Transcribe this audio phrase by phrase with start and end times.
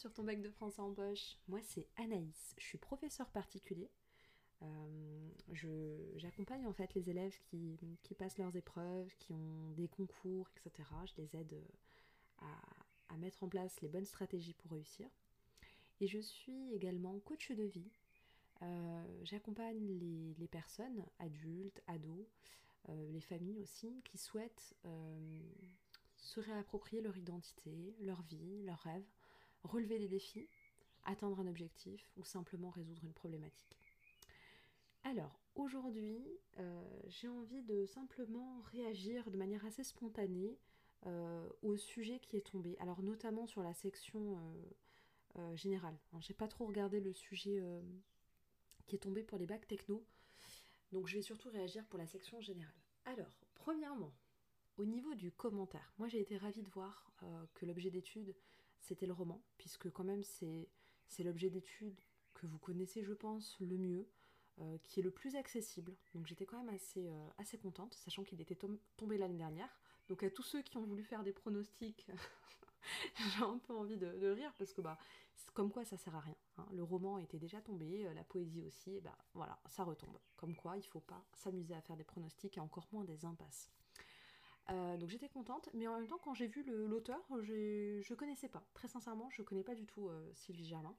[0.00, 1.36] Sur ton bac de français en poche.
[1.46, 3.90] Moi c'est Anaïs, je suis professeur particulier.
[4.62, 5.28] Euh,
[6.16, 10.88] J'accompagne en fait les élèves qui, passent leurs épreuves, qui ont des concours, etc.
[11.04, 12.46] Je les aide euh,
[13.10, 15.06] à, mettre en place les bonnes stratégies pour réussir.
[16.00, 17.90] Et je suis également coach de vie.
[18.62, 19.86] Euh, j'accompagne
[20.38, 22.26] les, personnes, adultes, ados,
[22.88, 24.74] les familles aussi, qui souhaitent
[26.16, 29.04] se réapproprier leur identité, leur vie, leurs rêves,
[29.62, 30.48] relever des défis,
[31.04, 33.80] atteindre un objectif ou simplement résoudre une problématique.
[35.04, 36.22] Alors, aujourd'hui,
[36.58, 40.58] euh, j'ai envie de simplement réagir de manière assez spontanée
[41.06, 42.76] euh, au sujet qui est tombé.
[42.80, 44.38] Alors, notamment sur la section
[45.38, 45.98] euh, générale.
[46.18, 47.62] J'ai pas trop regardé le sujet
[48.86, 50.04] qui est tombé pour les bacs techno.
[50.92, 52.74] Donc, je vais surtout réagir pour la section générale.
[53.06, 54.12] Alors, premièrement,
[54.76, 57.12] au niveau du commentaire, moi j'ai été ravie de voir
[57.54, 58.34] que l'objet d'étude
[58.80, 62.00] c'était le roman, puisque quand même c'est l'objet d'étude
[62.34, 64.08] que vous connaissez je pense le mieux,
[64.60, 65.96] euh, qui est le plus accessible.
[66.14, 68.58] Donc j'étais quand même assez, euh, assez contente, sachant qu'il était
[68.96, 69.68] tombé l'année dernière.
[70.08, 72.06] Donc à tous ceux qui ont voulu faire des pronostics,
[73.16, 74.98] j'ai un peu envie de, rire, parce que bah
[75.54, 76.36] comme quoi ça sert à rien.
[76.58, 76.66] Hein.
[76.72, 80.18] Le roman était déjà tombé, la poésie aussi, bah voilà, ça retombe.
[80.36, 83.70] Comme quoi il faut pas s'amuser à faire des pronostics et encore moins des impasses.
[84.70, 88.62] Euh, donc j'étais contente, mais en même temps quand j'ai vu l'auteur, je connaissais pas.
[88.74, 90.94] Très sincèrement, je connais pas du tout euh, Sylvie Germain.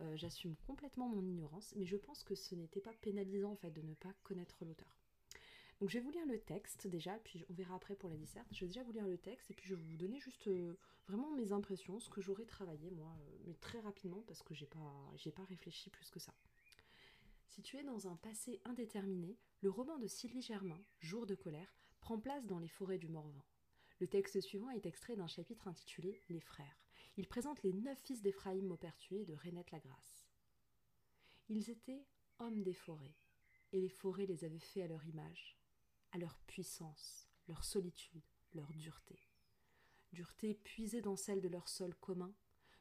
[0.00, 3.70] Euh, j'assume complètement mon ignorance, mais je pense que ce n'était pas pénalisant en fait
[3.70, 4.88] de ne pas connaître l'auteur.
[5.80, 8.46] Donc je vais vous lire le texte déjà, puis on verra après pour la disserte.
[8.52, 10.50] Je vais déjà vous lire le texte et puis je vais vous donner juste
[11.06, 15.14] vraiment mes impressions, ce que j'aurais travaillé moi, mais très rapidement parce que j'ai pas,
[15.36, 16.34] pas réfléchi plus que ça.
[17.46, 22.46] Situé dans un passé indéterminé, le roman de Sylvie Germain, Jour de colère, prend place
[22.46, 23.44] dans les forêts du Morvan.
[24.00, 26.86] Le texte suivant est extrait d'un chapitre intitulé Les frères.
[27.16, 30.28] Il présente les neuf fils d'Éphraïm Maupertuis et de Renette Lagrasse.
[31.48, 32.06] Ils étaient
[32.38, 33.16] hommes des forêts,
[33.72, 35.58] et les forêts les avaient faits à leur image,
[36.12, 38.22] à leur puissance, leur solitude,
[38.54, 39.18] leur dureté.
[40.12, 42.32] Dureté puisée dans celle de leur sol commun,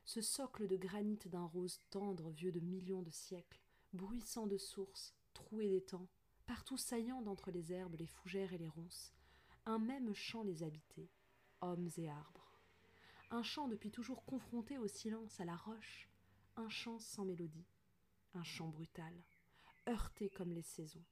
[0.05, 3.61] ce socle de granit d'un rose tendre vieux de millions de siècles,
[3.91, 6.07] bruissant de sources, troué d'étangs,
[6.47, 9.13] partout saillant d'entre les herbes, les fougères et les ronces,
[9.65, 11.11] un même champ les habitait,
[11.61, 12.57] hommes et arbres.
[13.29, 16.09] Un champ depuis toujours confronté au silence, à la roche,
[16.55, 17.67] un chant sans mélodie,
[18.33, 19.13] un chant brutal,
[19.89, 21.03] heurté comme les saisons,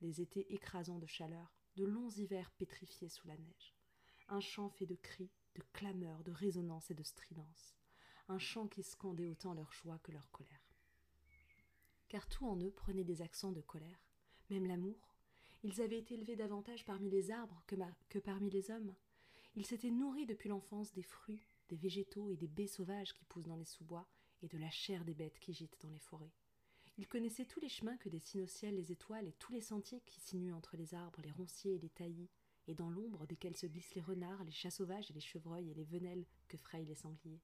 [0.00, 3.74] les étés écrasants de chaleur, de longs hivers pétrifiés sous la neige,
[4.28, 7.74] un chant fait de cris, de clameurs, de résonances et de stridences,
[8.28, 10.76] un chant qui scandait autant leur joie que leur colère.
[12.08, 14.03] Car tout en eux prenait des accents de colère,
[14.54, 14.96] même l'amour.
[15.64, 18.94] Ils avaient été élevés davantage parmi les arbres que, parmi les hommes.
[19.56, 23.46] Ils s'étaient nourris depuis l'enfance des fruits, des végétaux et des baies sauvages qui poussent
[23.46, 24.06] dans les sous-bois,
[24.42, 26.32] et de la chair des bêtes qui gîtent dans les forêts.
[26.98, 30.02] Ils connaissaient tous les chemins que dessinent au ciel les étoiles et tous les sentiers
[30.06, 32.30] qui sinuent entre les arbres, les ronciers et les taillis,
[32.68, 35.74] et dans l'ombre desquels se glissent les renards, les chats sauvages et les chevreuils et
[35.74, 37.42] les venelles que frayent les sangliers.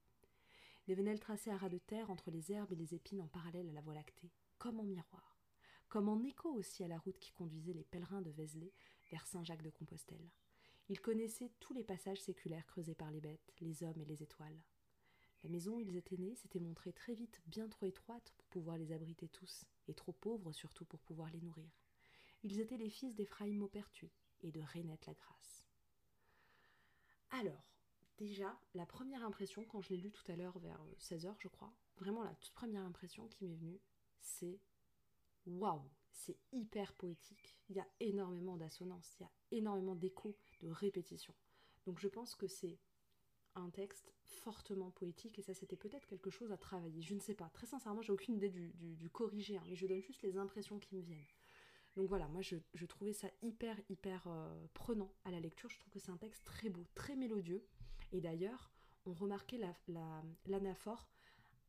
[0.87, 3.69] Les venelles tracées à ras de terre entre les herbes et les épines en parallèle
[3.69, 5.30] à la voie lactée comme en miroir,
[5.91, 8.73] comme en écho aussi à la route qui conduisait les pèlerins de Vézelay
[9.11, 10.31] vers Saint-Jacques de Compostelle.
[10.89, 14.63] Il connaissait tous les passages séculaires creusés par les bêtes, les hommes et les étoiles.
[15.43, 18.79] La maison où ils étaient nés s'était montrée très vite bien trop étroite pour pouvoir
[18.79, 21.71] les abriter tous, et trop pauvre surtout pour pouvoir les nourrir.
[22.45, 24.13] Ils étaient les fils d'Éphraïm Maupertuis
[24.43, 25.67] et de Renette la Grasse.
[27.31, 27.67] Alors,
[28.17, 31.73] déjà, la première impression, quand je l'ai lu tout à l'heure vers 16h, je crois,
[31.97, 33.81] vraiment la toute première impression qui m'est venue,
[34.21, 34.61] c'est
[35.59, 37.59] waouh, c'est hyper poétique.
[37.69, 41.35] Il y a énormément d'assonances, il y a énormément d'échos, de répétitions.
[41.87, 42.79] Donc je pense que c'est
[43.55, 47.03] un texte fortement poétique et ça c'était peut-être quelque chose à travailler.
[47.03, 47.49] Je ne sais pas.
[47.51, 50.95] Très sincèrement, j'ai aucune idée du, corriger, hein, mais je donne juste les impressions qui
[50.95, 51.27] me viennent.
[51.97, 55.69] Donc voilà, moi je, trouvais ça hyper hyper euh, prenant à la lecture.
[55.69, 57.65] Je trouve que c'est un texte très beau, très mélodieux.
[58.13, 58.71] Et d'ailleurs,
[59.07, 59.61] on remarquait
[60.47, 61.09] l'anaphore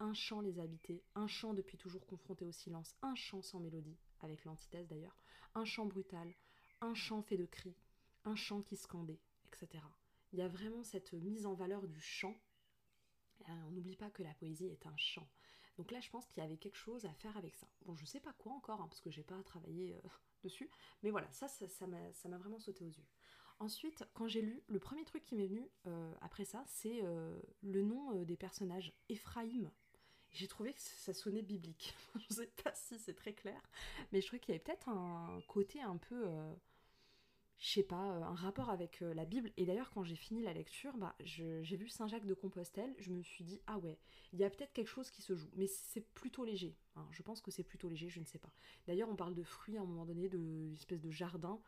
[0.02, 4.00] un chant les habitait, un chant depuis toujours confronté au silence, un chant sans mélodie,
[4.22, 5.16] avec l'antithèse d'ailleurs,
[5.54, 6.34] un chant brutal,
[6.82, 7.76] un chant fait de cris,
[8.26, 9.84] un chant qui scandait, etc.
[10.34, 12.36] Il y a vraiment cette mise en valeur du chant.
[13.48, 15.30] on n'oublie pas que la poésie est un chant.
[15.78, 17.68] Donc là, je pense qu'il y avait quelque chose à faire avec ça.
[17.86, 20.10] Bon, je sais pas quoi encore, hein, parce que j'ai pas travaillé euh,
[20.44, 20.72] dessus,
[21.04, 23.06] mais voilà, ça, ça m'a vraiment sauté aux yeux.
[23.60, 27.40] Ensuite, quand j'ai lu, le premier truc qui m'est venu euh, après ça, c'est euh,
[27.62, 28.92] le nom des personnages.
[29.08, 29.72] Ephraim,
[30.32, 31.94] j'ai trouvé que ça sonnait biblique.
[32.30, 33.62] je sais pas si c'est très clair,
[34.12, 36.54] mais je trouvais qu'il y avait peut-être un côté un peu, euh,
[37.60, 39.52] je sais pas, un rapport avec la Bible.
[39.58, 43.12] Et d'ailleurs, quand j'ai fini la lecture, bah, j'ai vu Saint Jacques de Compostelle, je
[43.12, 44.00] me suis dit, ah ouais,
[44.34, 46.76] il y a peut-être quelque chose qui se joue, mais c'est plutôt léger.
[46.96, 47.08] Hein.
[47.12, 48.54] Je pense que c'est plutôt léger, je ne sais pas.
[48.88, 50.30] D'ailleurs, on parle de fruits à un moment donné,
[50.76, 51.62] espèce de jardin.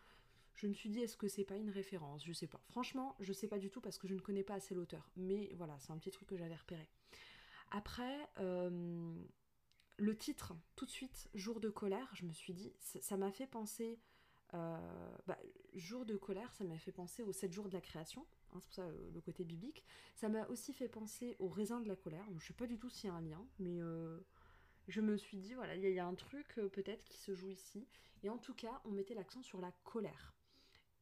[0.56, 2.24] Je me suis dit, est-ce que c'est pas une référence?
[2.26, 2.62] Je sais pas.
[2.70, 5.10] Franchement, je sais pas du tout parce que je ne connais pas assez l'auteur.
[5.18, 6.88] Mais voilà, c'est un petit truc que j'avais repéré.
[7.72, 9.16] Après, euh,
[9.98, 13.48] le titre, tout de suite, Jour de colère, je me suis dit, ça m'a fait
[13.48, 14.00] penser.
[14.54, 14.78] Euh,
[15.26, 15.38] bah,
[15.74, 18.66] jour de colère, ça m'a fait penser aux 7 jours de la création, hein, c'est
[18.66, 19.84] pour ça le côté biblique.
[20.14, 22.26] Ça m'a aussi fait penser au raisin de la colère.
[22.38, 24.20] Je sais pas du tout s'il y a un lien, mais euh,
[24.88, 27.88] je me suis dit, voilà, il y, a un truc peut-être qui se joue ici.
[28.22, 30.36] Et en tout cas, on mettait l'accent sur la colère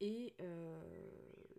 [0.01, 0.81] et euh,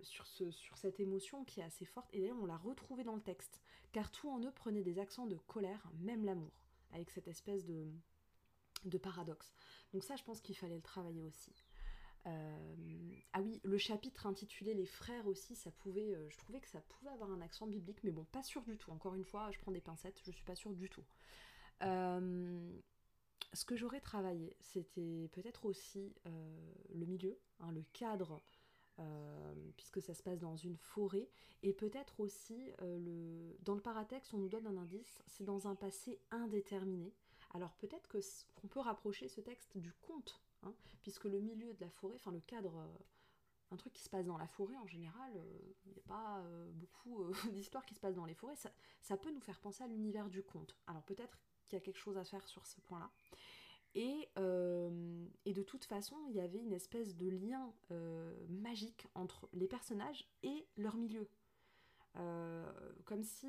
[0.02, 2.12] sur, ce, sur cette émotion qui est assez forte.
[2.12, 3.62] Et d'ailleurs, on l'a retrouvée dans le texte,
[3.92, 6.52] car tout en eux prenait des accents de colère, même l'amour,
[6.92, 7.86] avec cette espèce de,
[8.84, 9.54] de paradoxe.
[9.94, 11.54] Donc ça, je pense qu'il fallait le travailler aussi.
[12.26, 16.68] Euh, ah oui, le chapitre intitulé Les frères aussi, ça pouvait, euh, je trouvais que
[16.68, 18.90] ça pouvait avoir un accent biblique, mais bon, pas sûr du tout.
[18.90, 21.04] Encore une fois, je prends des pincettes, je suis pas sûre du tout.
[23.52, 28.42] Ce que j'aurais travaillé, c'était peut-être aussi le milieu, Hein, le cadre,
[28.98, 31.28] euh, puisque ça se passe dans une forêt,
[31.62, 33.56] et peut-être aussi euh, le...
[33.62, 37.14] dans le paratexte, on nous donne un indice, c'est dans un passé indéterminé.
[37.54, 41.90] Alors peut-être qu'on peut rapprocher ce texte du conte, hein, puisque le milieu de la
[41.90, 42.98] forêt, enfin le cadre, euh,
[43.70, 45.32] un truc qui se passe dans la forêt en général,
[45.86, 46.44] il n'y a pas
[46.74, 48.56] beaucoup d'histoires qui se passent dans les forêts,
[49.00, 50.76] ça peut nous faire penser à l'univers du conte.
[50.86, 51.38] Alors peut-être
[51.72, 53.10] qu'il y a quelque chose à faire sur ce point-là.
[54.38, 59.48] Euh, et, de toute façon, il y avait une espèce de lien euh, magique entre
[59.52, 61.28] les personnages et leur milieu.
[62.16, 62.70] Euh,
[63.06, 63.48] comme si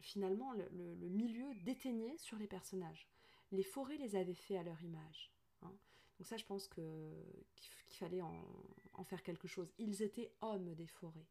[0.00, 3.08] finalement le, milieu déteignait sur les personnages.
[3.52, 5.32] Les forêts les avaient fait à leur image.
[5.62, 5.72] Hein.
[6.18, 6.82] Donc ça, je pense qu'il
[7.90, 9.72] fallait en, faire quelque chose.
[9.78, 11.28] Ils étaient hommes des forêts.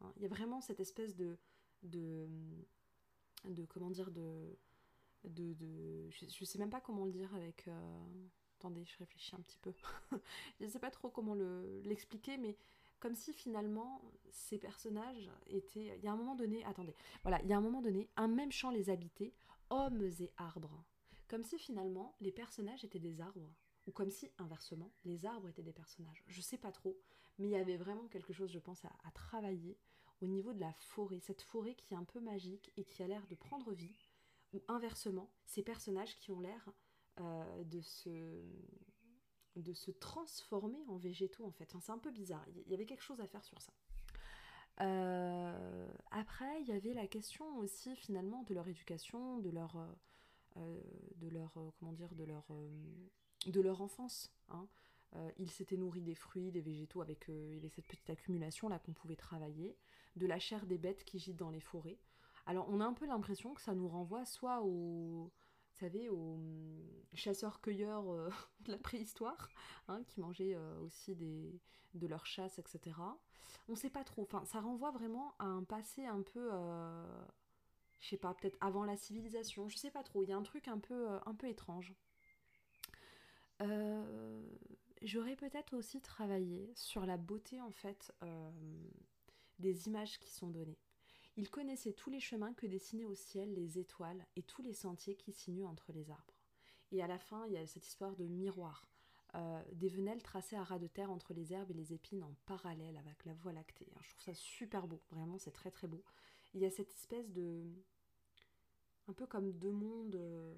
[0.00, 0.12] Hein.
[0.16, 1.38] Il y a vraiment cette espèce de,
[1.82, 2.28] de,
[3.44, 4.58] de comment dire, de,
[5.24, 8.28] de, je, sais même pas comment le dire avec euh,
[8.58, 9.72] attendez je réfléchis un petit peu.
[10.60, 11.34] Je sais pas trop comment
[11.84, 12.56] l'expliquer mais
[13.00, 17.48] comme si finalement ces personnages étaient il y a un moment donné attendez voilà il
[17.48, 19.34] y a un moment donné un même champ les habitait
[19.70, 20.84] hommes et arbres.
[21.28, 23.50] Comme si finalement les personnages étaient des arbres
[23.86, 26.22] ou comme si inversement les arbres étaient des personnages.
[26.26, 26.98] Je sais pas trop
[27.38, 29.78] mais il y avait vraiment quelque chose je pense à travailler
[30.20, 33.08] au niveau de la forêt cette forêt qui est un peu magique et qui a
[33.08, 34.01] l'air de prendre vie
[34.52, 36.72] ou inversement, ces personnages qui ont l'air
[37.20, 38.42] euh, de, se,
[39.56, 41.74] de se transformer en végétaux en fait.
[41.80, 43.72] c'est un peu bizarre, il y avait quelque chose à faire sur ça.
[44.80, 49.76] Euh, après, il y avait la question aussi finalement de leur éducation, de leur,
[50.56, 50.80] euh,
[51.16, 52.46] de leur comment dire, de leur,
[53.46, 54.32] de leur enfance.
[54.48, 54.66] Hein.
[55.38, 57.30] ils s'étaient nourris des fruits, des végétaux avec
[57.74, 59.76] cette petite accumulation là qu'on pouvait travailler,
[60.16, 61.98] de la chair des bêtes qui gîtent dans les forêts.
[62.46, 65.30] Alors on a un peu l'impression que ça nous renvoie soit aux,
[65.82, 66.80] savez, aux hum,
[67.14, 68.30] chasseurs-cueilleurs euh,
[68.60, 69.48] de la préhistoire,
[69.88, 72.96] hein, qui mangeaient euh, aussi de leur chasse, etc.
[73.68, 74.22] On sait pas trop.
[74.22, 77.24] Enfin, ça renvoie vraiment à un passé un peu, euh,
[78.00, 79.68] je sais pas, peut-être avant la civilisation.
[79.68, 80.22] Je sais pas trop.
[80.22, 81.94] Il y a un truc un peu, un peu étrange.
[85.02, 88.12] J'aurais peut-être aussi travaillé sur la beauté en fait
[89.60, 90.78] des images qui sont données.
[91.36, 95.16] Il connaissait tous les chemins que dessinaient au ciel les étoiles et tous les sentiers
[95.16, 96.34] qui sinuent entre les arbres.
[96.90, 98.86] Et à la fin, il y a cette histoire de miroir.
[99.34, 102.34] Euh, des venelles tracées à ras de terre entre les herbes et les épines en
[102.44, 103.88] parallèle avec la voie lactée.
[104.02, 106.04] Je trouve ça super beau, vraiment c'est très très beau.
[106.52, 107.64] Il y a cette espèce de...
[109.08, 110.54] un peu comme deux mondes, euh,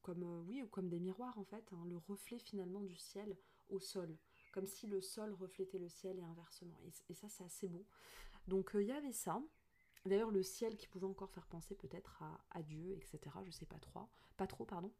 [0.00, 3.36] comme euh, oui, ou comme des miroirs en fait, hein, le reflet finalement du ciel
[3.68, 4.16] au sol,
[4.50, 6.80] comme si le sol reflétait le ciel et inversement.
[7.10, 7.84] et ça c'est assez beau.
[8.48, 9.42] Donc euh, il y avait ça.
[10.06, 13.36] D'ailleurs, le ciel qui pouvait encore faire penser peut-être à, Dieu, etc.
[13.46, 14.08] Je sais pas trop.
[14.36, 14.92] Pas trop, pardon.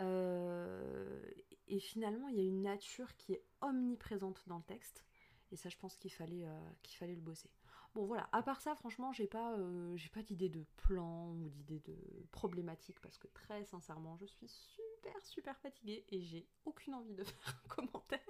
[0.00, 1.22] Euh,
[1.68, 5.04] et finalement, il y a une nature qui est omniprésente dans le texte.
[5.52, 7.50] Et ça, je pense qu'il fallait, euh, qu'il fallait le bosser.
[7.94, 8.28] Bon, voilà.
[8.32, 9.56] À part ça, franchement, j'ai pas,
[9.96, 11.96] j'ai pas d'idée de plan ou d'idée de
[12.30, 17.24] problématique parce que très sincèrement, je suis super, super fatiguée et j'ai aucune envie de
[17.24, 18.20] faire un commentaire.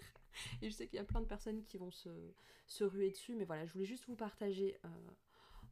[0.62, 3.45] Et je sais qu'il y a plein de personnes qui vont se, ruer dessus, mais
[3.45, 4.88] voilà, je voulais juste vous partager euh,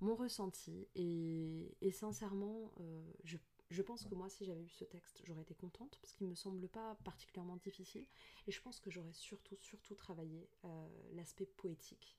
[0.01, 0.89] mon ressenti.
[0.95, 5.99] Et, sincèrement, euh, je, pense que moi, si j'avais eu ce texte, j'aurais été contente,
[6.01, 8.07] parce qu'il me semble pas particulièrement difficile.
[8.47, 12.19] Et je pense que j'aurais surtout, surtout travaillé euh, l'aspect poétique.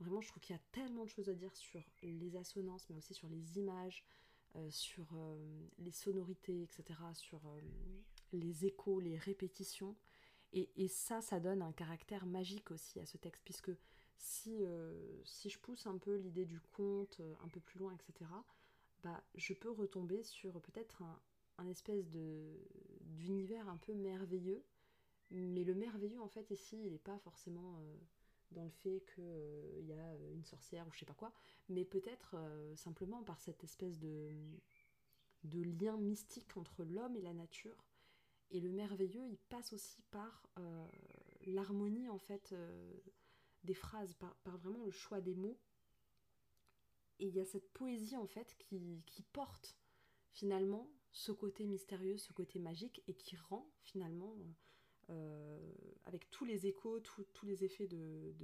[0.00, 2.96] Vraiment, je trouve qu'il y a tellement de choses à dire sur les assonances, mais
[2.96, 4.04] aussi sur les images,
[4.70, 5.06] sur
[5.78, 7.40] les sonorités, etc., sur
[8.32, 9.96] les échos, les répétitions.
[10.52, 13.72] Et, ça, ça donne un caractère magique aussi à ce texte, puisque
[14.16, 17.92] si, euh, si je pousse un peu l'idée du conte euh, un peu plus loin,
[17.92, 18.30] etc.,
[19.02, 21.02] bah, je peux retomber sur peut-être
[21.58, 22.06] un, espèce
[23.00, 24.64] d'univers un peu merveilleux.
[25.30, 27.96] Mais le merveilleux, en fait, ici, il n'est pas forcément euh,
[28.52, 31.32] dans le fait qu'il y a une sorcière ou je sais pas quoi,
[31.68, 32.36] mais peut-être
[32.76, 34.30] simplement par cette espèce de,
[35.44, 37.84] lien mystique entre l'homme et la nature
[38.50, 40.86] et le merveilleux, il passe aussi par euh,
[41.46, 42.92] l'harmonie en fait euh,
[43.64, 45.58] des phrases, par, vraiment le choix des mots.
[47.18, 49.76] Et il y a cette poésie en fait qui, porte
[50.32, 54.52] finalement ce côté mystérieux, ce côté magique, et qui rend finalement, euh,
[56.04, 58.34] avec tous les échos, tous les effets de,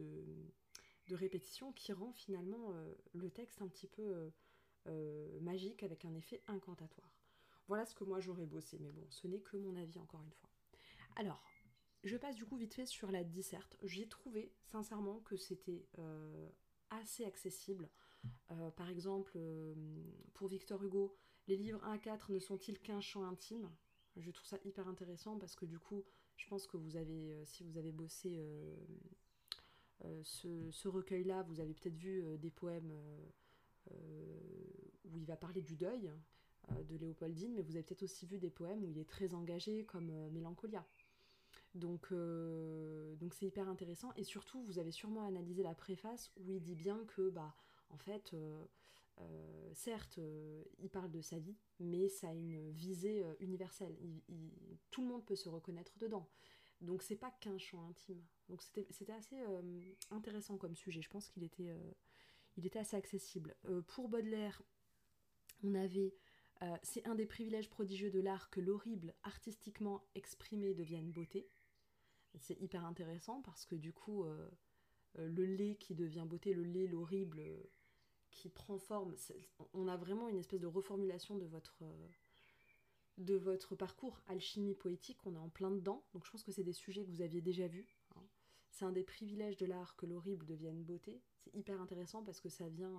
[1.10, 2.72] répétition, qui rend finalement
[3.12, 4.30] le texte un petit peu
[5.40, 7.22] magique avec un effet incantatoire.
[7.68, 10.32] Voilà ce que moi j'aurais bossé, mais bon, ce n'est que mon avis encore une
[10.32, 10.50] fois.
[11.16, 11.42] Alors,
[12.04, 13.76] je passe du coup vite fait sur la disserte.
[13.82, 16.48] J'ai trouvé sincèrement que c'était euh,
[16.90, 17.88] assez accessible.
[18.50, 19.74] Euh, par exemple, euh,
[20.34, 21.14] pour Victor Hugo,
[21.46, 23.70] les livres 1 à 4 ne sont-ils qu'un chant intime?
[24.16, 26.04] Je trouve ça hyper intéressant parce que du coup,
[26.42, 28.42] je pense que vous avez, si vous avez bossé
[30.22, 32.92] ce, ce recueil-là, vous avez peut-être vu des poèmes
[33.90, 36.12] où il va parler du deuil.
[36.70, 39.34] Euh, de Léopoldine, mais vous avez peut-être aussi vu des poèmes où il est très
[39.34, 40.86] engagé, comme euh, Mélancolia.
[41.74, 44.12] Donc, euh, donc c'est hyper intéressant.
[44.16, 47.54] Et surtout, vous avez sûrement analysé la préface où il dit bien que, bah,
[47.90, 48.34] en fait,
[49.74, 50.18] certes,
[50.78, 53.96] il parle de sa vie, mais ça a une visée universelle.
[54.90, 56.28] tout le monde peut se reconnaître dedans.
[56.80, 58.22] Donc c'est pas qu'un chant intime.
[58.48, 59.36] Donc c'était assez
[60.10, 61.00] intéressant comme sujet.
[61.00, 61.72] Je pense qu'il était,
[62.56, 63.54] il était assez accessible.
[63.86, 64.62] pour Baudelaire,
[65.62, 66.14] on avait
[66.62, 71.48] euh, c'est un des privilèges prodigieux de l'art que l'horrible, artistiquement exprimé, devienne beauté.
[72.38, 74.48] C'est hyper intéressant parce que du coup, euh,
[75.18, 77.42] euh, le lait qui devient beauté, le lait, l'horrible,
[78.32, 79.14] qui prend forme,
[79.74, 81.84] on a vraiment une espèce de reformulation de votre,
[83.18, 86.04] de votre parcours alchimie poétique, on est en plein dedans.
[86.12, 87.86] Donc je pense que c'est des sujets que vous aviez déjà vus.
[88.16, 88.24] Hein.
[88.70, 91.22] C'est un des privilèges de l'art que l'horrible devienne beauté.
[91.38, 92.98] C'est hyper intéressant parce que ça vient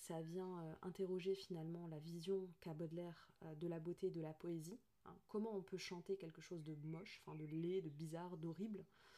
[0.00, 4.20] ça vient euh, interroger finalement la vision qu'a Baudelaire euh, de la beauté et de
[4.20, 4.80] la poésie.
[5.04, 5.14] Hein.
[5.28, 9.09] comment on peut chanter quelque chose de moche, de laid, de bizarre, d'horrible, euh,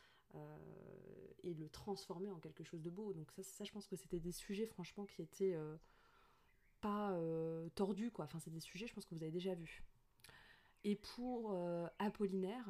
[1.43, 3.13] et le transformer en quelque chose de beau.
[3.13, 5.57] Donc ça, ça je pense que c'était des sujets franchement qui étaient
[6.81, 7.19] pas
[7.75, 8.25] tordus, quoi.
[8.25, 9.83] Enfin, c'est des sujets, je pense que vous avez déjà vus.
[10.85, 11.57] Et pour
[11.99, 12.69] Apollinaire,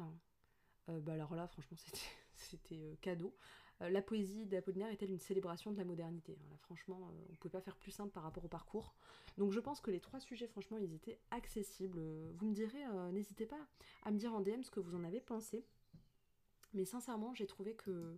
[0.87, 1.77] bah alors là, franchement,
[2.35, 3.35] c'était cadeau.
[3.81, 7.51] Euh, la poésie d'Apollinaire est-elle une célébration de la modernité Franchement, euh, on ne pouvait
[7.51, 8.93] pas faire plus simple par rapport au parcours.
[9.37, 12.01] Donc je pense que les trois sujets, franchement, ils étaient accessibles.
[12.37, 13.67] Vous me direz, euh, n'hésitez pas
[14.03, 15.65] à me dire en DM ce que vous en avez pensé.
[16.73, 18.17] Mais sincèrement, j'ai trouvé que,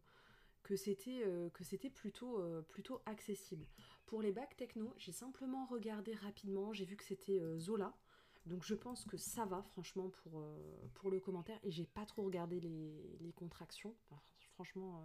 [0.64, 3.66] que c'était plutôt, plutôt accessible.
[4.06, 7.94] Pour les bacs techno, j'ai simplement regardé rapidement, j'ai vu que c'était Zola.
[8.46, 10.44] Donc je pense que ça va franchement pour,
[10.94, 13.96] pour le commentaire et j'ai pas trop regardé les, contractions.
[14.54, 15.04] franchement,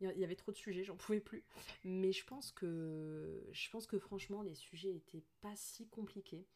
[0.00, 1.44] il y avait trop de sujets, j'en pouvais plus.
[1.84, 6.46] Mais je pense que je pense que franchement les sujets étaient pas si compliqués.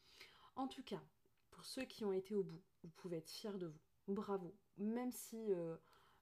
[0.55, 1.03] En tout cas,
[1.49, 3.79] pour ceux qui ont été au bout, vous pouvez être fiers de vous.
[4.07, 4.55] Bravo.
[4.77, 5.51] Même si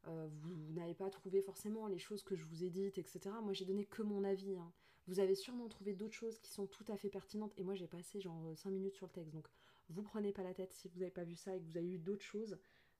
[0.08, 3.36] euh, euh, vous n'avez pas trouvé forcément les choses que je vous ai dites, etc.
[3.44, 4.58] Moi j'ai donné que mon avis.
[4.58, 4.72] Hein.
[5.08, 7.54] Vous avez sûrement trouvé d'autres choses qui sont tout à fait pertinentes.
[7.58, 9.34] Et moi j'ai passé genre 5 minutes sur le texte.
[9.34, 9.48] Donc
[9.90, 11.92] vous prenez pas la tête si vous n'avez pas vu ça et que vous avez
[11.92, 12.58] eu d'autres choses.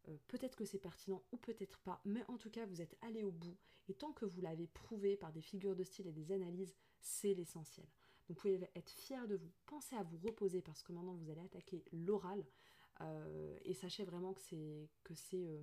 [0.10, 3.24] Euh, peut-être que c'est pertinent ou peut-être pas, mais en tout cas vous êtes allé
[3.24, 3.56] au bout
[3.88, 7.34] et tant que vous l'avez prouvé par des figures de style et des analyses, c'est
[7.34, 7.86] l'essentiel.
[8.28, 11.42] Vous pouvez être fier de vous, pensez à vous reposer parce que maintenant vous allez
[11.42, 12.44] attaquer l'oral
[13.02, 15.60] euh, et sachez vraiment que c'est que c'est euh,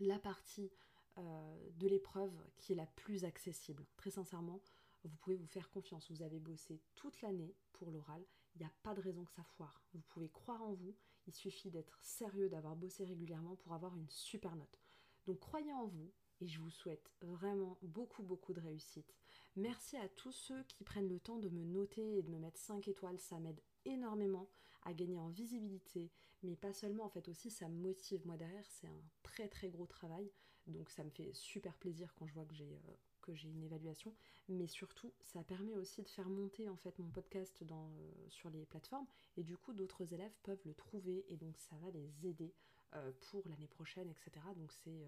[0.00, 0.70] la partie
[1.16, 3.84] de l'épreuve qui est la plus accessible.
[3.96, 4.62] Très sincèrement,
[5.04, 6.10] vous pouvez vous faire confiance.
[6.10, 9.44] Vous avez bossé toute l'année pour l'oral, il n'y a pas de raison que ça
[9.44, 9.82] foire.
[9.92, 14.08] Vous pouvez croire en vous il suffit d'être sérieux, d'avoir bossé régulièrement pour avoir une
[14.08, 14.80] super note.
[15.26, 19.14] Donc croyez en vous et je vous souhaite vraiment beaucoup beaucoup de réussite.
[19.56, 22.58] Merci à tous ceux qui prennent le temps de me noter et de me mettre
[22.58, 24.48] 5 étoiles, ça m'aide énormément
[24.82, 26.10] à gagner en visibilité,
[26.42, 28.26] mais pas seulement, en fait aussi ça me motive.
[28.26, 30.30] Moi derrière c'est un très très gros travail,
[30.66, 33.62] donc ça me fait super plaisir quand je vois que j'ai euh, que j'ai une
[33.62, 34.14] évaluation,
[34.48, 38.64] mais surtout ça permet aussi de faire monter en fait mon podcast euh, sur les
[38.64, 39.06] plateformes
[39.36, 42.54] et du coup d'autres élèves peuvent le trouver et donc ça va les aider
[42.94, 44.46] euh, pour l'année prochaine, etc.
[44.56, 45.04] Donc c'est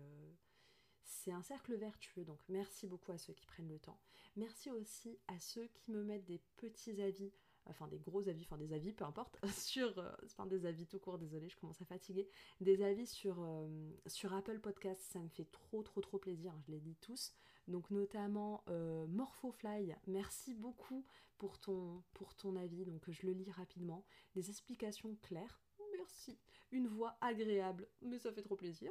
[1.05, 3.99] c'est un cercle vertueux, donc merci beaucoup à ceux qui prennent le temps.
[4.37, 7.33] Merci aussi à ceux qui me mettent des petits avis
[7.67, 10.99] enfin des gros avis, enfin des avis, peu importe, sur, euh, enfin des avis tout
[10.99, 12.29] court, désolé, je commence à fatiguer,
[12.61, 13.69] des avis sur, euh,
[14.07, 17.33] sur Apple Podcast, ça me fait trop trop trop plaisir, je les dis tous,
[17.69, 21.05] donc notamment euh, Morphofly, merci beaucoup
[21.39, 24.05] pour ton, pour ton avis, donc je le lis rapidement,
[24.35, 25.61] des explications claires,
[25.97, 26.39] merci,
[26.71, 28.91] une voix agréable, mais ça fait trop plaisir,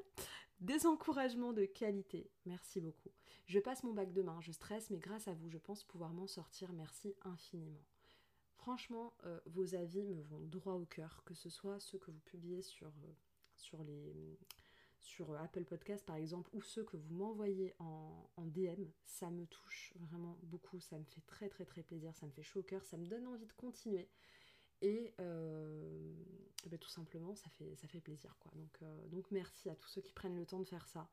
[0.62, 3.10] des encouragements de qualité, merci beaucoup.
[3.48, 6.28] Je passe mon bac demain, je stresse, mais grâce à vous, je pense pouvoir m'en
[6.28, 7.84] sortir, merci infiniment.
[8.54, 12.20] Franchement, euh, vos avis me vont droit au cœur, que ce soit ceux que vous
[12.20, 13.14] publiez sur, euh,
[13.56, 14.38] sur, les,
[15.00, 19.94] sur Apple Podcast par exemple, ou ceux que vous m'envoyez en, DM, ça me touche
[19.96, 22.84] vraiment beaucoup, ça me fait très très très plaisir, ça me fait chaud au cœur,
[22.86, 24.10] ça me donne envie de continuer.
[24.82, 26.14] Et, euh,
[26.68, 28.36] ben, tout simplement, ça fait, plaisir.
[28.40, 28.52] Quoi.
[28.56, 31.10] Donc, donc merci à tous ceux qui prennent le temps de faire ça.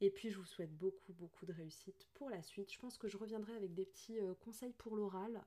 [0.00, 2.72] Et puis je vous souhaite beaucoup beaucoup de réussite pour la suite.
[2.72, 5.44] Je pense que je reviendrai avec des petits conseils pour l'oral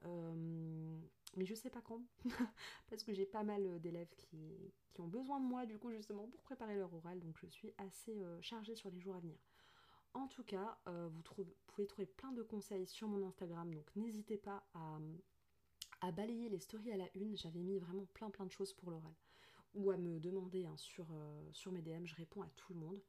[1.37, 2.01] mais je sais pas quand,
[2.89, 6.27] parce que j'ai pas mal euh, d'élèves qui, ont besoin de moi du coup justement
[6.27, 9.37] pour préparer leur oral, donc je suis assez euh, chargée sur les jours à venir.
[10.15, 11.21] En tout cas, euh, vous,
[11.67, 14.97] pouvez trouver plein de conseils sur mon Instagram, donc n'hésitez pas à,
[16.11, 19.15] balayer les stories à la une, j'avais mis vraiment plein plein de choses pour l'oral,
[19.73, 21.07] ou à me demander hein, sur,
[21.53, 23.01] sur mes DM, je réponds à tout le monde.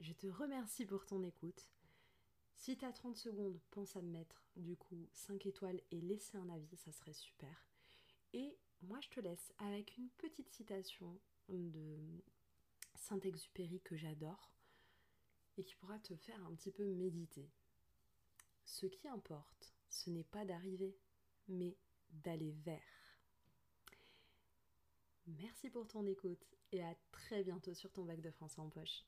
[0.00, 1.70] Je te remercie pour ton écoute.
[2.54, 6.48] Si t'as 30 secondes, pense à me mettre du coup 5 étoiles et laisser un
[6.48, 7.66] avis, ça serait super.
[8.32, 11.96] Et moi je te laisse avec une petite citation de
[12.94, 14.52] Saint-Exupéry que j'adore
[15.56, 17.48] et qui pourra te faire un petit peu méditer.
[18.64, 20.94] Ce qui importe, ce n'est pas d'arriver,
[21.48, 21.76] mais
[22.10, 22.80] d'aller vers.
[25.26, 29.04] Merci pour ton écoute et à très bientôt sur ton bac de français en poche.